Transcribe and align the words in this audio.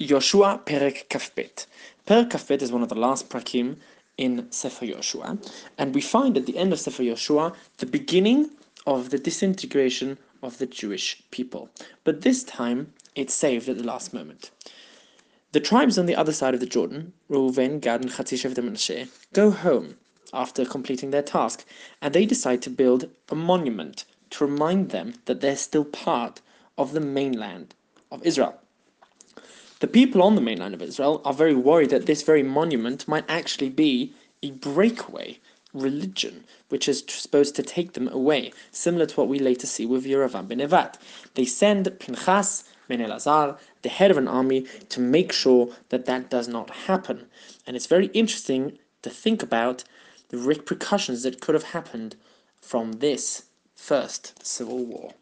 Yehoshua 0.00 0.64
Perek 0.64 1.08
Kafbet. 1.08 1.66
Perek 2.06 2.30
Kafbet 2.30 2.62
is 2.62 2.72
one 2.72 2.82
of 2.82 2.88
the 2.88 2.94
last 2.94 3.28
prakim 3.28 3.76
in 4.16 4.50
Sefer 4.50 4.86
Yehoshua, 4.86 5.38
and 5.76 5.94
we 5.94 6.00
find 6.00 6.38
at 6.38 6.46
the 6.46 6.56
end 6.56 6.72
of 6.72 6.80
Sefer 6.80 7.02
Yehoshua 7.02 7.54
the 7.76 7.84
beginning 7.84 8.48
of 8.86 9.10
the 9.10 9.18
disintegration 9.18 10.16
of 10.42 10.56
the 10.56 10.64
Jewish 10.64 11.22
people. 11.30 11.68
But 12.02 12.22
this 12.22 12.42
time, 12.44 12.94
it's 13.14 13.34
saved 13.34 13.68
at 13.68 13.76
the 13.76 13.84
last 13.84 14.14
moment. 14.14 14.50
The 15.52 15.60
tribes 15.60 15.98
on 15.98 16.06
the 16.06 16.16
other 16.16 16.32
side 16.32 16.54
of 16.54 16.60
the 16.60 16.66
Jordan, 16.66 17.12
Reuven, 17.28 17.78
Gad, 17.78 18.00
and 18.00 18.10
Chatzishev 18.10 18.54
Menashe, 18.54 19.06
go 19.34 19.50
home 19.50 19.98
after 20.32 20.64
completing 20.64 21.10
their 21.10 21.20
task, 21.20 21.66
and 22.00 22.14
they 22.14 22.24
decide 22.24 22.62
to 22.62 22.70
build 22.70 23.10
a 23.28 23.34
monument 23.34 24.06
to 24.30 24.46
remind 24.46 24.92
them 24.92 25.16
that 25.26 25.42
they're 25.42 25.56
still 25.56 25.84
part 25.84 26.40
of 26.78 26.92
the 26.92 27.00
mainland 27.00 27.74
of 28.10 28.24
Israel. 28.24 28.58
The 29.80 29.86
people 29.86 30.22
on 30.22 30.34
the 30.34 30.42
mainland 30.42 30.74
of 30.74 30.82
Israel 30.82 31.22
are 31.24 31.32
very 31.32 31.54
worried 31.54 31.88
that 31.88 32.04
this 32.04 32.22
very 32.22 32.42
monument 32.42 33.08
might 33.08 33.24
actually 33.30 33.70
be 33.70 34.12
a 34.42 34.50
breakaway 34.50 35.38
religion, 35.72 36.44
which 36.68 36.86
is 36.86 37.02
supposed 37.08 37.56
to 37.56 37.62
take 37.62 37.94
them 37.94 38.06
away, 38.08 38.52
similar 38.72 39.06
to 39.06 39.16
what 39.16 39.28
we 39.28 39.38
later 39.38 39.66
see 39.66 39.86
with 39.86 40.04
Yeravam 40.04 40.48
ben 40.48 40.58
Nevat. 40.58 40.96
They 41.34 41.46
send 41.46 41.98
Pinchas 41.98 42.64
ben 42.88 42.98
Elazar, 42.98 43.58
the 43.80 43.88
head 43.88 44.10
of 44.10 44.18
an 44.18 44.28
army, 44.28 44.66
to 44.90 45.00
make 45.00 45.32
sure 45.32 45.70
that 45.88 46.04
that 46.04 46.28
does 46.28 46.46
not 46.46 46.68
happen. 46.70 47.26
And 47.66 47.74
it's 47.74 47.86
very 47.86 48.08
interesting 48.08 48.78
to 49.00 49.08
think 49.08 49.42
about 49.42 49.84
the 50.28 50.36
repercussions 50.36 51.22
that 51.22 51.40
could 51.40 51.54
have 51.54 51.72
happened 51.72 52.16
from 52.60 52.92
this 52.92 53.44
first 53.74 54.44
civil 54.44 54.84
war. 54.84 55.14